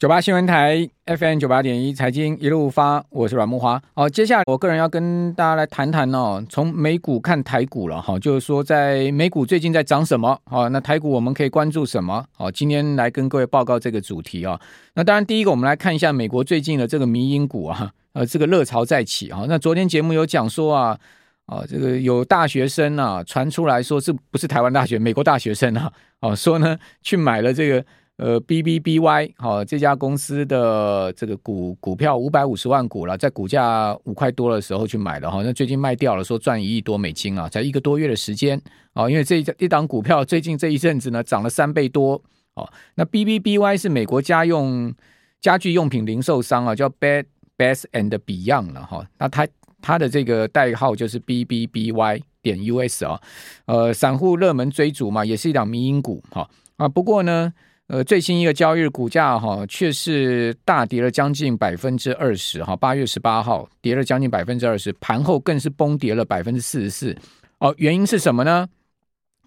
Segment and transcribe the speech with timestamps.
[0.00, 3.78] 九八新闻台 FM 九八点一财经一路发，我是阮慕华。
[3.92, 10.40] 好，接下来我个人要跟大家来谈谈哦，从美股看台股了哈，就是说在美股最近在涨什么？
[10.44, 12.24] 好，那台股我们可以关注什么？
[12.32, 14.58] 好，今天来跟各位报告这个主题啊。
[14.94, 19.44] 那当然，第一个我们来看一下美国最近的这个迷因股啊， 呃，这个热潮再起啊。
[19.46, 20.98] 那昨天节目有讲说啊，
[21.44, 24.98] 啊，这个有大学生啊传出来说，是不是台湾大学？
[24.98, 27.84] 美国大学生啊，哦，说呢去买了这个。
[28.20, 38.60] 呃，B B B Y 好，这家公司的这个股股票五百五十万股了，在股价五块多的时候去买的哈，那最近卖掉了，说赚一亿多美金啊，才一个多月的时间
[38.92, 42.22] 啊，因为这一一档股票最近这一阵子呢涨了三倍多
[42.56, 42.70] 哦。
[42.96, 44.94] 那 B B B Y 是美国家用
[45.40, 47.24] 家具用品零售商啊，叫 Bed
[47.56, 49.48] Bath and Beyond 了哈，那它
[49.80, 53.18] 它的这个代号就是 B B B Y 点 U S 啊，
[53.64, 57.54] 呃，散户热门追逐嘛，也是一档迷因股哈啊，不过呢。
[57.92, 62.76] 呃，最新一个交易日股价哈，却是大跌了将近百分之二十哈。
[62.76, 67.16] 八月十八号跌了将近百分之二十，盘后更是崩跌了百分之四十四。
[67.58, 68.68] 哦，原因是什么呢？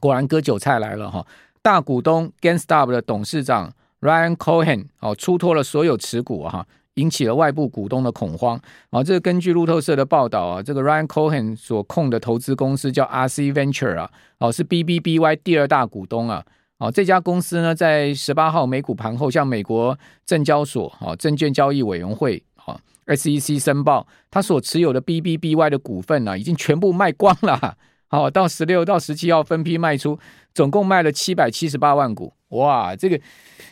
[0.02, 1.26] 果然割韭菜来了哈！
[1.62, 8.60] 大股东 g a n s t o p 的董事长 Ryan Cohen 哦出脱了所有持股哈，引起了外部股东的恐慌。
[8.90, 16.44] 啊，这根据路透社的报道啊，这个 Ryan Cohen 所控的投资公司叫 RC Venture 啊，哦是 BBBY 第二大股东啊。
[16.80, 27.78] 哦，这家公司呢，在十八号美股盘后向美国证交所、哈证券交易委员会、哈 SEC 申报，他所持有的 BBBY 的股份呢，已经全部卖光了。
[28.08, 30.20] 好，到十六到十七号分批卖出，
[30.54, 32.34] 总共卖了七百七十八万股。
[32.50, 33.20] 哇，这个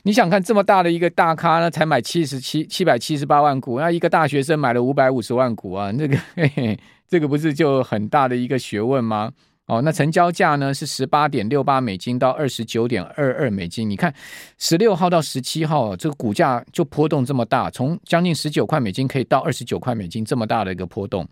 [0.04, 9.32] 你想看这么大的一个大咖呢，才买七十七七百七十八万股，那一个大学生买了五百五十万股啊，那个嘿嘿，这个不是就很大的一个学问吗？
[9.72, 13.90] 哦，那成交价呢是十八点六八美金到二十九点二二美金。
[13.90, 14.14] 你看，
[14.58, 21.26] 十六号到十七号，这个股价就波动这么大，从将近十九块美金可以到二十九块美金这么大的一个波动。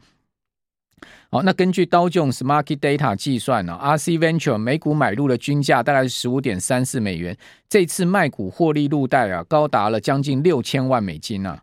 [1.29, 11.61] 好，那根据道琼斯 Market Data 计算呢，RC Venture 每股买入的均价大概是十五点三四美元，这次卖股获利入袋啊，高达了将近六千万美金啊。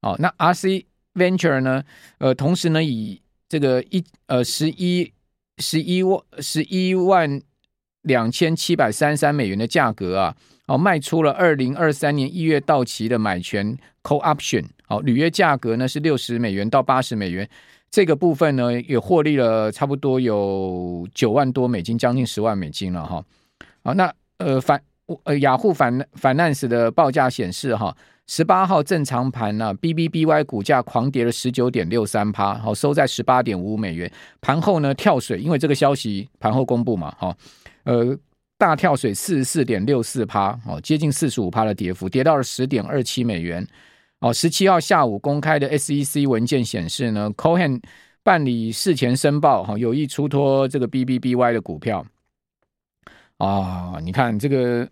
[0.00, 1.84] 哦，那 RC Venture 呢，
[2.16, 5.12] 呃，同时呢，以这个一呃十一。
[5.58, 7.40] 十一万十一万
[8.02, 17.48] 两千七百三十三美元的价格啊，哦，卖出了二零二三年一月到期的买权 call option，好，履约价格呢是六十美元到八十美元，
[17.90, 23.24] 这个部分呢也获利了差不多有九万多美金，将近十万美金了哈。
[23.82, 24.82] 好，那呃反
[25.24, 27.96] 呃雅虎反反 ance 的报价显示哈。
[28.26, 34.10] 十八号正常盘呢，BBBY 股价狂跌了十九点六三趴，好收在十八点五美元。
[34.40, 37.36] 盘后呢跳水，因为这个消息盘后公布嘛，哈，
[37.84, 38.16] 呃
[38.56, 43.66] 大跳水四十四点六四趴，哦接近四十五趴的跌幅，跌到了十点二七美元。
[44.20, 47.82] 哦，十七号下午公开的 SEC 文件显示呢，Cohen
[48.22, 52.06] 办理事前申报，哈有意出脱这个 BBBY 的股票。
[53.36, 54.88] 啊，你看这个。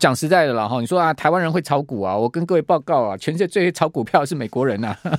[0.00, 2.16] 讲实在的了哈，你说啊，台湾人会炒股啊？
[2.16, 5.10] 我跟各位报告啊，全世界最会炒股票是美国人呐、啊，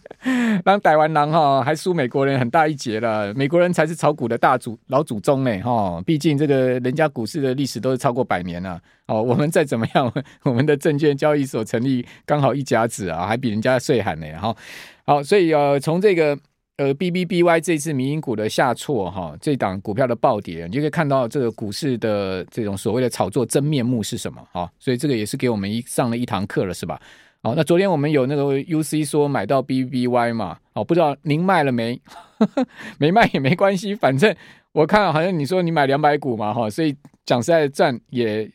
[0.64, 10.10] 当台湾人哈还输美国人很大一截了，美国人才是炒股的大祖老祖宗呢哈，毕竟这个人家股市的历史都是超过百年了，哦，我们再怎么样，
[10.42, 14.56] 我们的证券交易所成立刚好一甲子啊，还比人家岁寒呢哈，
[15.04, 16.36] 好，所以呃，从这个。
[16.76, 24.68] 呃，B B B Y 这次民营股的下挫哈，这档股票的暴跌，你就可以看到这个股市的这种所谓的炒作真面目是什么哈。
[24.80, 27.00] 所以这个也是给我们一上了一堂课了，是吧？
[27.44, 32.00] 好，那昨天我们有那个 U C 说买到 B B B Y 嘛，哦，不知道您卖了没？
[32.98, 34.34] 没卖也没关系，反正
[34.72, 36.92] 我看好像你说你买两百股嘛哈，所以
[37.24, 38.50] 讲实在赚也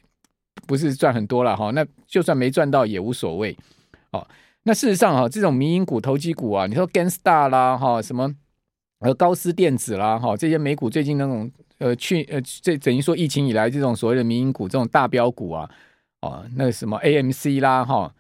[0.68, 1.72] 不是赚很多了哈。
[1.72, 3.56] 那就算没赚到也无所谓，
[4.12, 4.28] 好。
[4.70, 8.32] 那事实上哈，这种民营股、投机股啊，你说 GameStar 啦，哈，什么
[9.00, 15.68] 呃高斯电子啦，哈，这些美股最近那种呃去呃这等于说疫情以来这种所谓的民营股、这种大标股啊，
[16.22, 18.14] 哦，那个什么 AMC 啦，哈，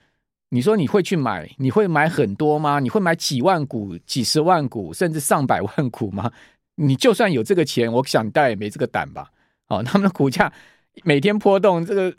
[0.50, 1.48] 你说你会去买？
[1.60, 2.80] 你会买很多吗？
[2.80, 6.31] 你会买几万股、几十万股，甚至上百万股吗？
[6.78, 9.30] 你就算有这个钱，我想大概也没这个胆吧。
[9.68, 10.51] 哦，他们的股价
[11.04, 12.12] 每天波动，这个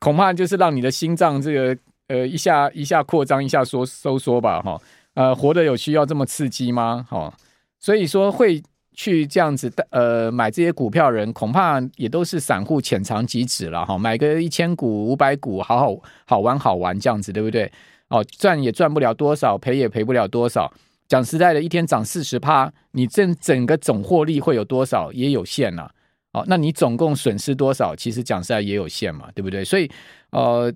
[0.00, 1.78] 恐怕就是让你的心脏这个。
[2.10, 4.76] 呃，一下一下扩张，一下缩收缩吧，哈，
[5.14, 7.06] 呃，活得有需要这么刺激吗？
[7.08, 7.32] 哈，
[7.78, 8.60] 所以说会
[8.92, 15.96] 去这样子的，呃，买这些股票人，恐怕也都是散户浅尝即止了，哈，买个一千股、五百股，好好
[16.26, 17.70] 好玩好玩这样子，对不对？
[18.08, 20.68] 哦，赚也赚不了多少，赔也赔不了多少。
[21.06, 25.12] 讲实在的，一天涨四十趴，你这整个总获利会有多少？
[25.12, 25.88] 也有限呐。
[26.32, 27.94] 哦，那你总共损失多少？
[27.94, 29.64] 其实讲实在也有限嘛，对不对？
[29.64, 29.88] 所以，
[30.30, 30.72] 呃。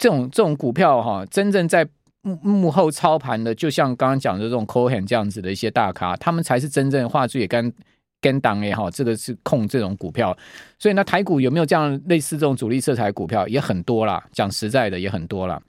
[0.00, 1.86] 这种这种股票哈，真正在
[2.22, 7.70] 幕幕后操盘的，就像刚刚讲的这种 Cohen 这样子的一些大咖，他们才是真正画出也跟
[8.18, 10.34] 跟党也好，这个是控这种股票。
[10.78, 15.60] 所以呢，台股有没有这样类似这种主力色彩股票也很多啦，讲实在的也很多啦。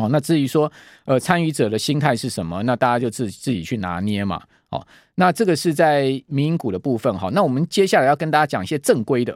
[0.00, 0.70] 哦，那至于说
[1.06, 4.40] 呃参与者的心态是什么，那大家就自自己去拿捏嘛。
[4.70, 7.30] 好，那这个是在民营股的部分哈。
[7.32, 9.34] 那我们接下来要跟大家讲一些正规的、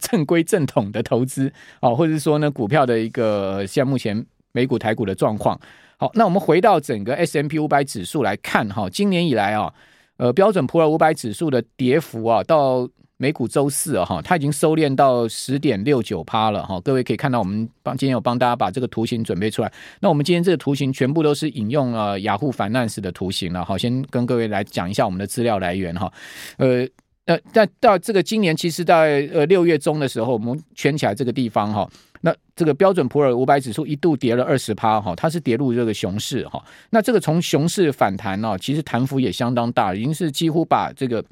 [0.00, 1.50] 正规正统的投资
[1.80, 5.58] 啊，或者是说呢股票的一个像目前美股、台股的状况。
[5.96, 9.72] 好，那我们回到整个 S M P 五百指数来看哈，今年以来啊，
[10.18, 12.86] 呃，标准普尔五百指数的跌幅啊，到
[13.18, 16.78] 美股周四啊，哈，它已经收敛到十点六九趴了哈。
[16.82, 19.72] 各位可以看到，我们帮今天有帮大家把这个图形准备出来。
[20.00, 23.64] 那我们今天这个图形全部都是引用了雅虎 Finance 的图形了。
[23.64, 26.12] 好，先跟各位来讲一下我们的资料来源哈。
[26.58, 26.86] 呃，
[27.24, 31.88] 呃，但到这个今年，其实在呃六月中的时候，我们圈起来这个地方哈。
[32.20, 36.62] 那这个标准普尔五百指数一度跌了二十趴哈，它是跌入这个熊市哈。
[36.90, 41.24] 那这个从熊市反弹呢，其实弹幅也相当大，已经是几乎把这个。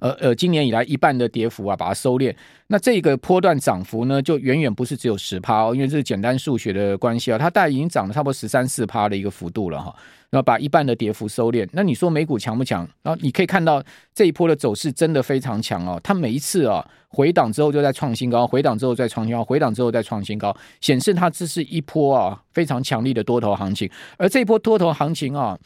[0.00, 2.34] 呃呃，今年以来一半的跌幅啊，把它收敛。
[2.68, 9.94] 那这个波段涨幅呢，就远远不是只有十趴哦，因为这是简单数学的关系啊，它大概已经涨了差不多十三四趴的一个幅度了哈。
[10.30, 12.86] 那把一半的跌幅收敛，那你说美股强不强？
[13.02, 13.82] 然后你可以看到
[14.14, 23.90] 这一波的走势真的非常强哦，它每一次啊回档之后就在创新高，回档之后再创新高，回档之后再创新高，显示它这是一波啊非常强力的多头行情。
[24.18, 25.58] 而这一波多头行情啊。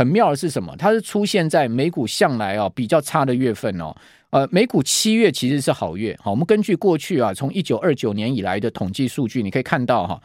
[0.00, 0.74] 很妙的是什么？
[0.78, 3.94] 它是出现在美股向来哦比较差的月份哦。
[4.30, 6.18] 呃，美股七月其实是好月。
[6.22, 10.18] 好，我们根据过去啊，从一九二九年以来的统计数据，你可以看到哈，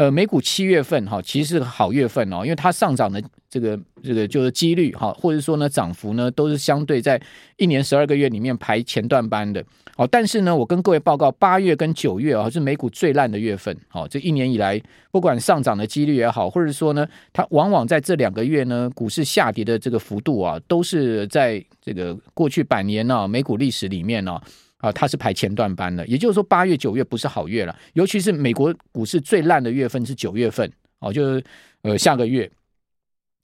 [0.00, 7.20] 呃，美股七月份哈其实是好月份哦，因为它上涨的这个这个就是几率哈，或者说呢涨幅呢都是相对在
[7.58, 9.62] 一年十二个月里面排前段班的。
[9.94, 13.76] 好，但是呢，我跟各位报告，八月跟九月啊是美股最烂的月份。
[13.88, 14.80] 好，这一年以来，
[15.10, 24.42] 不管上涨的几率也好，或者说呢，它往往在这两个月呢，股市下跌的这个幅度啊，都是在这个过去百年呢、啊、美股历史里面呢啊，
[24.80, 26.06] 啊，它是排前段班的。
[26.06, 30.70] 也就是说，八月、九月不是好月了，尤其是美国股市最烂的月份是九月份。
[31.00, 31.42] 哦，就是
[31.82, 32.50] 呃下个月。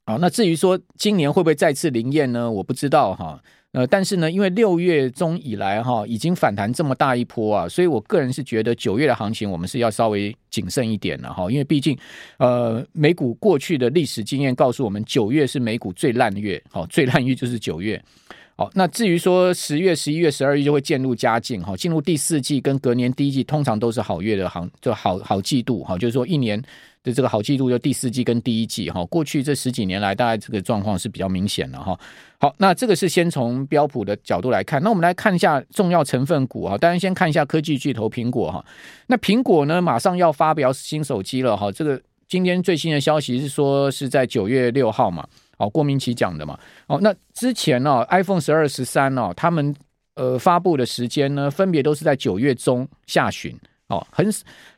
[0.05, 2.51] 好，那至于说今年会不会再次灵验呢？
[2.51, 3.43] 我不知道哈。
[3.73, 11.99] 呃，但是呢，因为六月中以来哈，已经反弹这么大一波啊，所以我个人是觉得九月的行情我们是要稍微谨慎一点了哈，因为毕竟
[12.39, 18.03] 呃，美股过去的历史经验告诉我们，九月是美股最烂月，好，最烂月就是九月。
[18.57, 26.63] 好，那至于说十月、十一月、十二月就会渐入佳境哈，进入第四季跟隔年第一季通常都是好月的行，就好好季度哈，就是说一年。
[27.07, 31.97] 的这个好季度，就第四季跟第一季哈，过去这十几年来，大概这个状况是比较明显的哈。
[32.41, 36.77] 好，那这个是先从标普的角度来看，那我们来看一下重要成分股啊。
[36.77, 38.65] 当然先看一下科技巨头苹果哈。
[39.07, 41.71] 那苹果呢，马上要发表新手机了哈。
[41.71, 45.25] 这个今天最新的消息是说是在九月六号嘛，
[45.57, 46.59] 哦，郭明奇讲的嘛。
[46.87, 49.75] 哦，那之前呢，iPhone 十二、十三呢，他们
[50.15, 53.59] 呃发布的时间呢，分别都是在九月中下旬
[53.89, 54.27] 哦，很。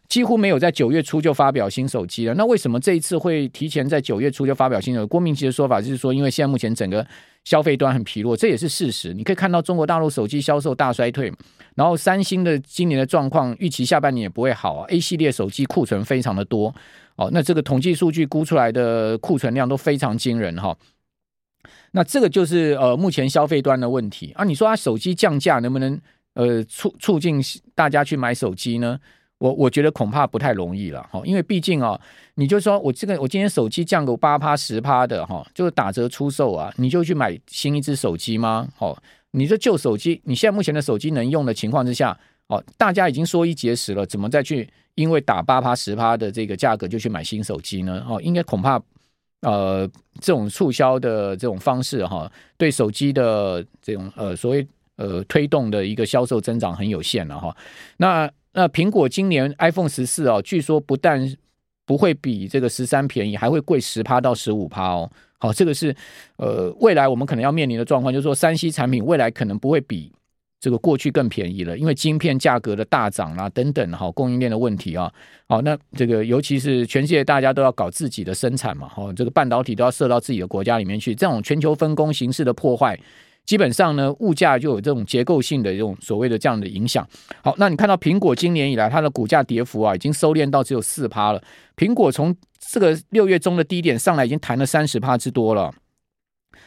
[0.08, 2.32] 几乎没有在九月初就发表新手机了。
[2.32, 5.06] 那为什么这一次会提前在九月初就发表新手机？
[5.06, 7.06] 郭明奇的说法就是说，因为现在目前整个
[7.44, 9.12] 消费端很疲弱，这也是事实。
[9.12, 11.30] 你可以看到中国大陆手机销售大衰退，
[11.78, 14.84] 然后三星的今年的状况预期下半年也不会好啊。
[14.88, 16.74] A 系列手机库存非常的多
[17.14, 20.76] 哦，那这个统计数据估出来的库存量都非常惊人哈。
[21.92, 24.42] 那这个就是呃目前消费端的问题啊。
[24.42, 26.00] 你说它手机降价能不能
[26.34, 27.40] 呃促促进
[27.76, 28.98] 大家去买手机呢？
[29.38, 31.96] 我我觉得恐怕不太容易了哈，因为毕竟啊，
[32.34, 38.66] 你就说我这个我今天手机降个八趴十趴的哈，就是打折出售啊，你就去买新一支手机吗？
[38.78, 39.00] 哦，
[39.32, 42.18] 你这旧手机，你现在目前的手机能用的情况之下，
[42.48, 48.04] 哦，大家已经说一节食了，怎么再去因为打八趴十趴的这个价格就去买新手机呢？
[48.08, 48.80] 哦，应该恐怕
[49.42, 49.88] 呃
[50.20, 54.66] 这种促销的这种方式哈，对手机的这种呃所谓
[54.96, 57.56] 呃推动的一个销售增长很有限了哈，
[57.96, 58.30] 那。
[58.54, 61.36] 那苹果今年 iPhone 十四哦，据说不但
[61.84, 65.08] 不会比这个十三便宜，还会贵十趴到十五趴哦。
[65.38, 65.94] 好，这个是
[66.36, 70.12] 呃未来我们可能要面临的状况，就是说三 C 产品未来可能不会比
[70.60, 75.12] 这个过去更便宜了，因为晶片价格的大涨啊等等，哈，供应链的问题啊。
[75.48, 82.98] 好，那这个尤其是全世界大家都要搞自己的生产嘛，哈，这个半导体都要设到自己的国家里面去，这种全球分工形式的破坏。
[83.48, 87.08] 基本上呢，物价就有这种结构性的这种所谓的这样的影响。
[87.42, 91.42] 好，那你看到苹果今年以来它的股价跌幅啊，已经收敛到只有四趴了。
[91.74, 95.72] 苹果从这个六月中的低点上来，已经弹了三十趴之多了。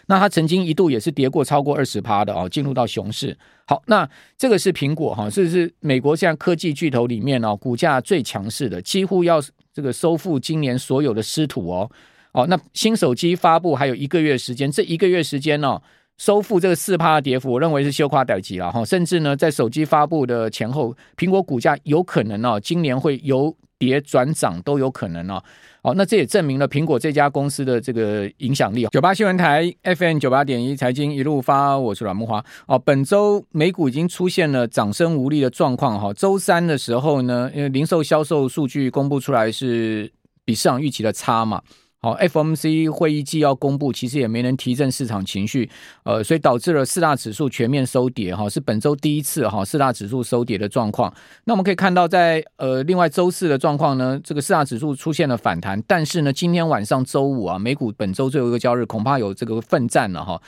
[0.08, 3.38] 那它曾经一度也是跌过超过二十趴的哦，进入到熊市。
[3.68, 9.40] 好，那这个是苹果哈，这是美国现在科技巨头里面哦，股价最强势的，几乎要
[9.72, 11.92] 这个收复今年所有的失土哦。
[12.32, 15.80] 哦，那新手机发布还有一个月时间，这一个月时间呢、
[16.18, 18.86] 收复这个四趴跌幅，我认为是羞夸待级了哈。
[18.86, 25.42] 甚至呢，在手机发布的前后，苹果股价有可能哦，今年会由跌转涨都有可能哦。
[25.84, 28.86] 好，那这也证明了苹果这家公司的这个影响力。
[28.92, 32.44] 九八新闻台 FM 九八点一财经一路发，我是阮慕驊。
[32.68, 36.14] 哦，本周美股已经出现了涨升无力的状况哈。
[36.14, 40.12] 周三的时候呢，因为零售销售数据公布出来是
[40.46, 41.60] 比市场预期的差嘛。
[42.04, 45.70] 好，FOMC 会议纪要公布，其实也没能提振市场情绪，
[46.04, 51.14] 呃，所以导致了四大指数全面收跌，哈，是本周第一次哈四大指数收跌的状况。
[51.44, 60.42] 那我们可以看到在，在呃另外周四的状况呢，这个四大指数出现了反弹，但是呢，今天晚上周五啊，美股本周最后一个交易日，恐怕有这个奋战了哈，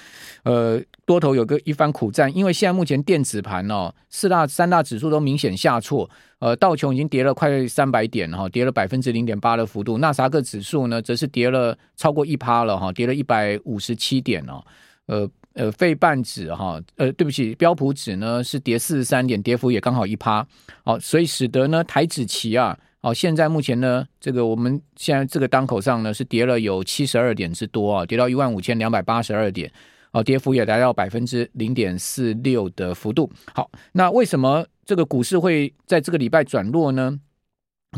[0.45, 6.09] 呃，多头有个一番苦战，因为现在目前电子盘哦，四大三大指数都明显下挫。
[6.43, 9.97] 呃，道琼已经跌了快三百点哈，跌了百分之零点八的幅度。
[9.99, 14.61] 纳斯达克指数呢，则是跌了超过一趴了哈，跌了一百五十七点哦。
[15.05, 20.45] 呃呃，费半指哈，呃，对不起，标普指呢是跌四十三点，跌幅也刚好一趴。
[20.83, 29.71] 好，所以使得呢台指期啊，哦，现在目前呢，这个我们现在这个当口上呢是跌了有七十二点之多啊，跌到一万五千两百八十二点。
[30.13, 33.29] 哦，跌幅也达到百分之零点四六的幅度。
[33.51, 37.19] 好，那为什么这个股市会在这个礼拜转弱呢？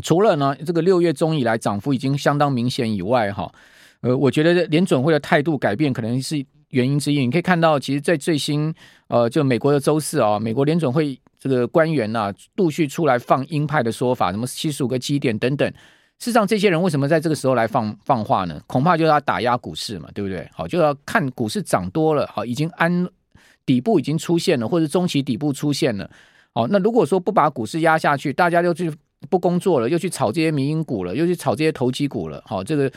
[0.02, 3.50] 除了呢，这个六月中以来涨幅已经相当明显以外，哈，
[4.00, 7.20] 呃，我觉得联准会的态度改变可能是原因之一。
[7.20, 8.74] 你可以看到，其实，在最新
[9.08, 15.70] 呃，就美国的周四啊，美国联准会这个官员呐、啊，陆续出来放鹰派的说法，什么七十五个基点等等。
[16.18, 18.60] 事实上，这些人为什么在这个时候来放放话呢？
[18.66, 20.48] 恐怕就是要打压股市嘛，对不对？
[20.52, 23.06] 好，就要看股市涨多了，好，已经安
[23.66, 26.10] 底部已经出现了，或者中期底部出现了。
[26.54, 28.90] 好，那如果说不把股市压下去，大家又去
[29.28, 32.42] 不工作了，又去炒这些民营股了，又去炒这些投机股了。
[32.46, 32.90] 好，这个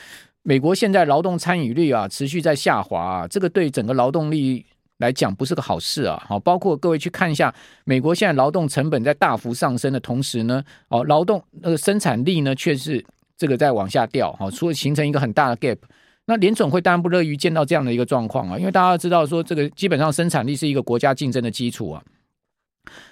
[0.44, 4.66] 美国现在劳动参与率啊持续在下滑啊，这个对整个劳动力。
[5.00, 6.22] 来讲不是个好事啊！
[6.28, 7.54] 好，包括各位去看一下，
[7.84, 13.04] 美国现在劳动成本在大幅上升的同时呢，哦，劳动那个生产力呢却是
[13.38, 15.78] 这个在往下掉，好，所以形成一个很大的 gap。
[16.26, 22.04] 那联总会当然不乐于见到这样的一个状况啊，因为大家知道说这个基本上生产力是一个国家竞争的基础啊，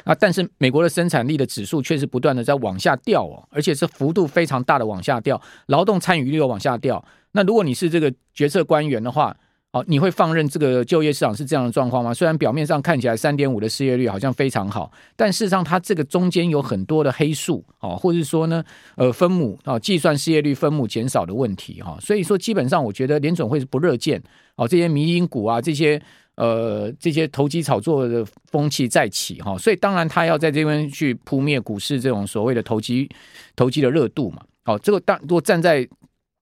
[0.04, 7.04] 啊，但是美国的生产力的指数却是不断的在往下掉哦，而且是幅度非常大的往下掉，劳动参与率又往下掉。
[7.32, 9.36] 那如果你是这个决策官员的话，
[9.74, 12.14] 哦，你会放任这个就业市场是这样的状况吗？
[12.14, 18.64] 虽然表面上看起来三点五的失业率好像非常好，但事实上它这个中间有很多的黑数哦，或者说呢，
[18.96, 21.98] 呃，分母啊，计算失业率分母减少的问题哈。
[22.00, 24.24] 所以说，基本上我觉得联准会是不乐见
[24.56, 26.02] 哦这些迷因股啊，这些
[26.36, 29.58] 呃这些投机炒作的风气再起哈。
[29.58, 33.08] 所以当然他要在这边去扑灭股市这种所谓的投机
[33.54, 34.42] 投机的热度嘛。
[34.64, 35.88] 好，这个当如果站在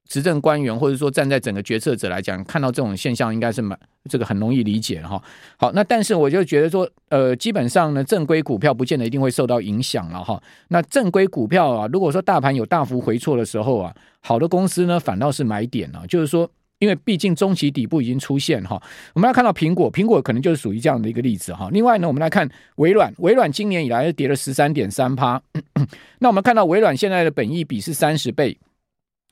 [0.07, 3.77] 执政官员或者说站在整个决策者来讲，看到这种现象应该是蛮
[4.09, 5.21] 这个很容易理解哈。
[5.57, 10.41] 好，那但是我就觉得说，呃，基本上呢，正规股票不见得一定会受到影响了哈。
[10.67, 16.47] 那正规股票啊，如果说大盘有大幅回挫的时候啊，好的公司呢反倒是买点了，就是说，
[16.77, 18.79] 因为毕竟中期底部已经出现哈。
[19.15, 21.67] 我们来看到苹果，苹果可能就是属于这样的一个例子哈。
[21.71, 25.41] 另外呢，我们来看微软，微软今年以来跌了十三点三趴。
[26.19, 28.55] 那我们看到微软现在的本益比是三十倍。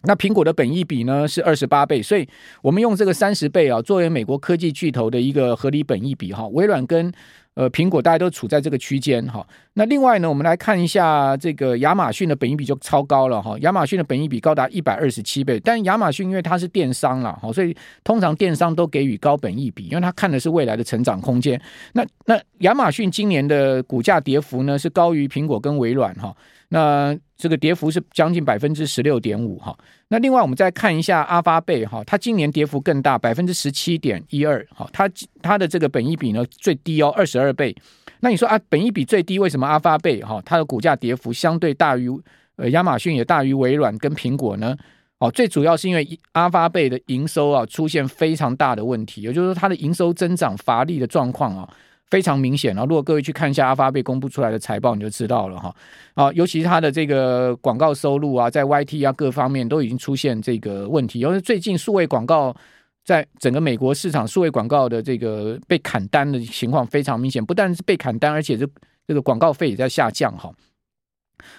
[0.06, 2.28] 那苹果的本益比呢是二十八倍，所以
[2.62, 7.10] 我们用这个三十倍啊作为美国科技巨头的一个合理本益比哈，微软跟
[7.54, 9.46] 呃苹果大家都处在这个区间哈。
[9.76, 21.60] 那另外呢，我们来看一下这个亚马逊的本益比就超高了哈，亚马逊的本益比高达一百二十七倍，但亚马逊因为它是电商了哈，所以通常电商都给予高本益比，因为它看的是未来的成长空间。
[21.94, 26.36] 那那亚马逊今年的股价跌幅呢是高于苹果跟微软哈。
[26.74, 29.78] 那这个跌幅是将近百分之十六点五哈。
[30.08, 34.90] 那另外我们再看一下阿发贝哈，它今年跌幅更大，百分之十七点一二哈。
[34.92, 35.08] 它
[35.44, 37.76] 它的这个本益比呢最低哦，二十二倍。
[38.22, 42.10] 那你说啊，本益比最低，为什么阿发贝哈它的股价跌幅相对大于
[42.56, 44.76] 呃亚马逊也大于微软跟苹果呢？
[45.20, 51.70] 哦，最主要是因为阿发贝的营收啊出现非常大的问题，也就是说它的营收增长乏力的状况啊。
[52.10, 52.84] 非常明显啊！
[52.84, 55.76] 如果各位去看一下阿发被公布出来的财报，你就知道了哈。
[56.14, 61.20] 啊，尤其是它的这个广告收入啊，在 YT 啊各方面都已经出现这个问题。
[61.20, 62.56] 因为最近数位广告
[63.04, 68.68] 在整个美国市场，数位广告的这个被砍单的情况非常明显，不但是被砍单，而且这
[69.08, 70.52] 这个广告费也在下降哈。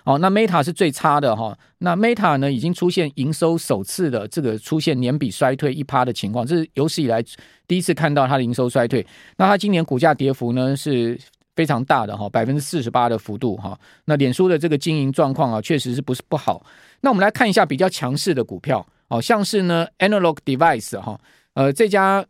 [0.05, 1.57] 哦，那 Meta 是最差的哈。
[1.79, 7.23] 那 Meta 呢，已经出现营收首次的这个出现年比衰退一趴的情况，这是有史以来
[7.67, 9.07] 第一次看到它的营收衰退。
[9.37, 11.19] 那它今年股价跌幅呢是
[11.57, 13.79] 非常大的哈，百分之四十八的幅度哈。
[14.05, 16.65] 那脸书的这个经营状况啊，确实是不是不好。
[17.01, 21.21] 那我们来看一下比较强势的股票，哦，像是呢 Analog Device 哈，
[21.55, 22.25] 呃，这家。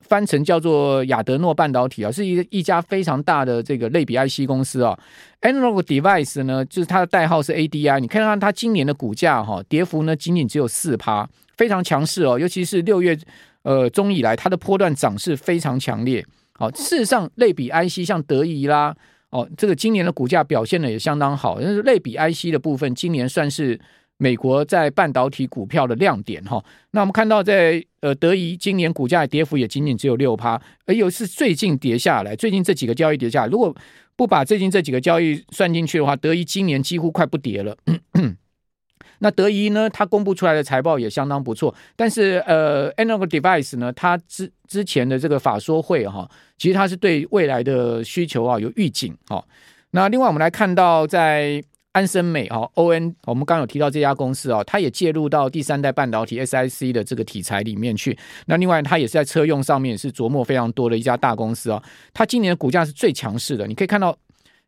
[0.00, 4.96] 翻成叫做亚德诺半导体啊，是一一家非常大的这个类比 IC 公司啊。
[5.42, 7.98] Analog Device 呢，就是它的代号是 ADI。
[8.00, 12.38] 你看看它今年的股价哈，跌幅呢仅仅只有四趴，非常强势哦。
[12.38, 13.18] 尤其是六月
[13.62, 16.24] 呃中以来，它的波段涨势非常强烈。
[16.52, 18.94] 好，事实上类比 IC 像德仪啦，
[19.30, 21.58] 哦，这个今年的股价表现的也相当好。
[21.60, 23.80] 但是类比 IC 的部分，今年算是。
[24.18, 33.74] 美国在半导体股票的亮点哈，那我们看到在呃德仪今年股价的跌幅也仅仅只有六趴，而又是最近跌下来，最近这几个交易跌下来，如果
[34.16, 37.76] 不把最近这几个交易算进去的话，德仪今年几乎快不跌了。
[39.20, 49.44] 那德仪呢，它公布出来的财报也相当不错，但是呃，Analog Device 呢，它之之前的这个法说会哈，其实它是对未来的需求啊有预警哈。
[49.90, 51.62] 那另外我们来看到在。
[51.96, 58.14] 安森美啊，ON，我们刚有提到这家公司啊，它也介入到第三代半导体 SiC 的这个题材里面去。
[58.44, 61.82] 那另外，它也是在车用上面也是琢磨非常多的一家大公司啊。
[62.12, 64.14] 它今年的股价是最强势的，你可以看到，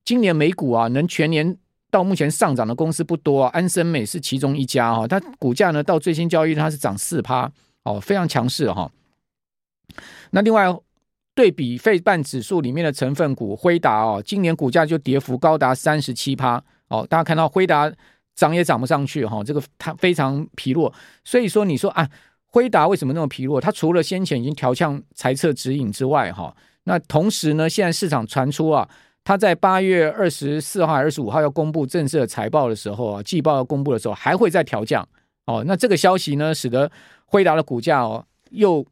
[0.06, 1.54] 今年美股啊，能全年
[1.90, 3.50] 到目前上涨的公司不多啊。
[3.52, 7.52] 安森美是其中一家哈，它股价呢到最新交易它是涨四趴
[7.85, 8.90] 哦，非常强势哈。
[10.30, 10.64] 那另外
[11.35, 16.64] 对比费半指数里面的成分股辉达哦，今年股价就跌幅高达三十七趴。
[16.88, 17.90] 哦，大家看到辉达
[18.35, 20.92] 涨也涨不上去哈，这个它非常疲弱。
[21.25, 22.09] 所以说，你说啊，
[22.47, 23.61] 辉达为什么那么疲弱？
[23.61, 26.54] 它除了先前已经调降财测指引之外，哈，
[26.85, 28.88] 那同时呢，现在市场传出啊，
[29.25, 35.07] 它在八月二十四号、二十五号要公布正式的财报的时候啊，季报要公布的时候，还会再调降。
[35.47, 36.90] 哦，那这个消息呢，使得
[37.26, 38.87] 辉达的股价哦，又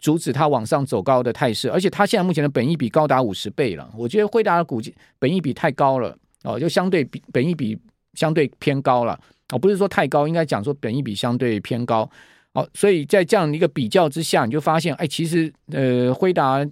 [0.00, 1.70] 阻止它往上走高的态势。
[1.70, 4.80] 而且它现在目前的本益比高达五十倍了，我觉得辉达的股
[5.18, 6.16] 本益比太高了。
[6.48, 7.78] 哦，就相对比本益比
[8.14, 9.18] 相对偏高了，
[9.50, 12.10] 哦，不是说太高，应该讲说本益比相对偏高。
[12.54, 16.66] 哦，所以在这样一个比较之下，你就发现，哎，其实呃，辉达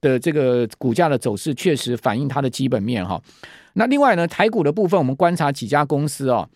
[0.00, 3.20] 的这个股价的走势确实反映它的基本面哈。
[3.74, 6.48] 那另外呢，台股的部分，我们观察几家公司哦。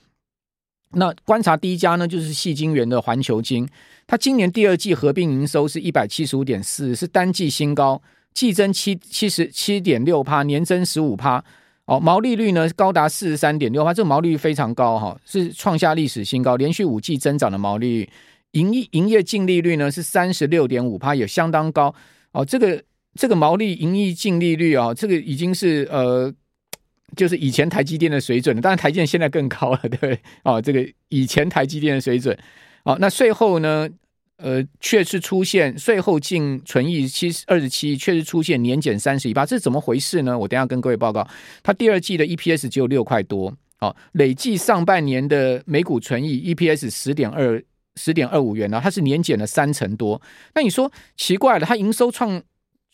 [0.92, 3.68] 那观察第一家呢，就是矽晶圆的环球晶，
[4.06, 8.00] 它今年第二季合并营收是一百七十五点四，是单季新高，
[8.32, 11.44] 季增七七十七点六趴，年增十五趴。
[11.90, 18.10] 哦，毛利率呢高达四十三点六，它这个毛利率非常高哈，是创下历史新高，连续五季增长的毛利率。
[18.52, 21.92] 营业营业净利率呢是三十六点五趴，也相当高。
[22.30, 22.80] 哦，这个
[23.16, 26.32] 这个毛利营业净利率啊，这个已经是呃，
[27.16, 28.62] 就是以前台积电的水准了。
[28.62, 30.20] 当然台积电现在更高了，对不对？
[30.44, 32.38] 哦，这个以前台积电的水准。
[32.84, 33.88] 哦，那税后呢？
[34.42, 40.38] 呃，确实出现税后净存益七十二十七，确实出现年减三十一趴，这是怎么回事呢？
[40.38, 41.26] 我等下跟各位报告。
[41.62, 47.62] 它第二季的 EPS 只有六块多，哦，累计上半年的每股存益 EPS 十点二
[47.96, 50.20] 十点二五元呢，它是年减了三成多。
[50.54, 52.42] 那你说奇怪了，它营收创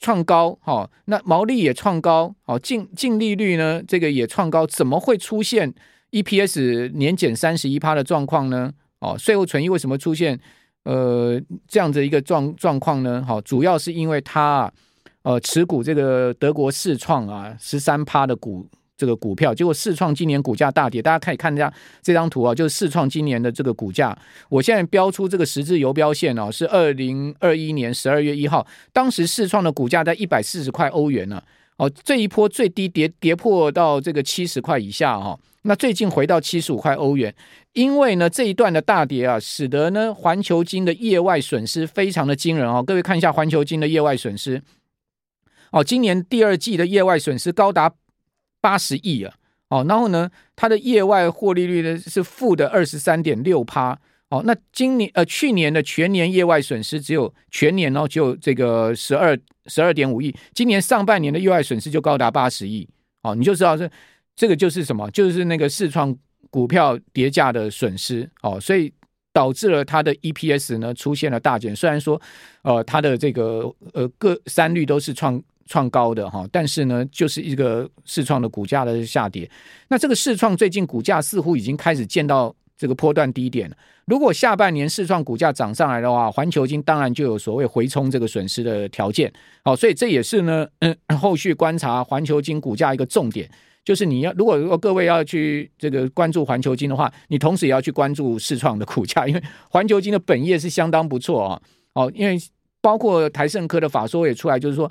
[0.00, 5.72] 创高，哦，那毛利也创高，哦，净净利率呢，这个也创高，怎么会出现
[6.10, 8.72] EPS 年减三十一趴的状况呢？
[8.98, 10.40] 哦，税后存益为什么出现？
[10.86, 14.72] 呃，这样的一个状状况呢，好，主要是因为他
[15.22, 18.64] 呃持股这个德国世创啊十三趴的股
[18.96, 24.16] 这个股票，结果世创今年股价大跌，大家可以看一下这张图啊，就是世创今年的这个股价，
[24.48, 31.42] 我现在标出这个十字游标线哦，是二零二一年十二月一号，当时世创的股价在一百四十块欧元呢，
[31.78, 35.36] 哦，这一波最低跌跌破到这个七十块以下哈。
[35.66, 37.34] 那最近回到七十五块欧元，
[37.72, 42.80] 因为呢这一段的大跌啊，使得呢环球金的业外损失非常的惊人哦。
[42.82, 44.62] 各位看一下环球金的业外损失，
[45.72, 47.92] 哦，今年第二季的业外损失高达
[48.60, 49.34] 八十亿啊，
[49.68, 53.98] 哦，然后呢它的业外获利率呢是负的二十三点六趴，
[54.30, 62.88] 哦，那今年呃去年的全年业外损失只有全年哦只有这个十二十二点五亿，今年上半年的业外损失就高达八十亿，
[63.24, 63.90] 哦，你就知道这。
[64.36, 65.10] 这个就是什么？
[65.10, 66.14] 就是那个世创
[66.50, 68.92] 股票跌价的损失哦，所以
[69.32, 71.74] 导致了它的 EPS 呢出现了大减。
[71.74, 72.20] 虽然说，
[72.62, 79.50] 呃，它的这个呃各三率都是创创高的哈，但是呢，就是一个世创的股价的下跌。
[79.88, 83.76] 那这个世创最近股价似乎已经开始见到这个波段低点了。
[84.04, 89.32] 如果下半年世创股价涨上来的话，环球金当然就有所谓回冲这个损失的条件。
[89.64, 93.50] 好，所以这也是呢，嗯，后续观察环球金股价一个重点。
[93.86, 101.62] 就是你要如果如果各位要去这个关注环球金的话，你同时也要去关注世创的股价，因为环球金的本业是相当不错啊。
[101.94, 102.36] 哦，因为
[102.80, 104.90] 包括台盛科的法说也出来，就是说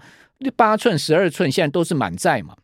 [0.55, 2.55] 八寸、十二寸现在都是满载嘛，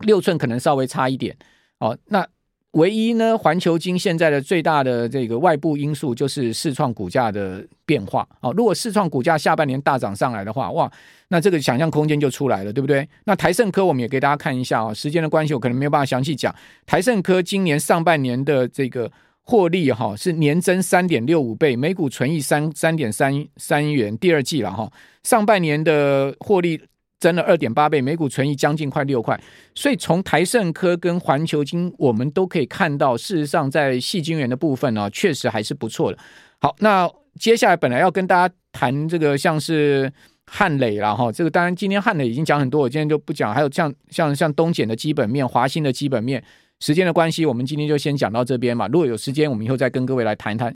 [0.00, 1.34] 六寸可能稍微差一点。
[1.78, 2.28] 哦，那。
[2.72, 8.24] 唯一呢，环球金现在的最大的这个外部因素就是市创股价的变化。
[8.40, 10.88] 哦，如果市创股价下半年大涨上来的话，哇，
[11.28, 13.08] 那这个想象空间就出来了，对不对？
[13.24, 16.54] 那台胜科我们也给大家看一下啊，时间的关系，我可能没有办法详细讲。
[16.86, 19.10] 台胜科今年上半年的这个
[19.42, 24.88] 获利哈是年增三点六五倍，每股纯益三三点三三元，第二季了哈，
[25.24, 26.80] 上半年的获利。
[27.20, 29.40] 增了二点八倍，每股存益将近快六块，
[29.74, 36.18] 所以从台盛科跟环球晶，我们都可以看到，事实上在细晶圆的部分呢、确实还是不错的。
[36.58, 40.12] 好，那接下来本来要跟大家谈这个，像是
[40.46, 43.54] 汉磊了哈，这个当然今天汉磊已经讲很多，我今天就不讲。
[43.54, 46.42] 还有像像像东简的基本面、华新的基本面，
[46.80, 48.88] 时间的关系，我们今天就先讲到这边嘛。
[48.88, 50.68] 如果有时间，我们以后再跟各位来谈谈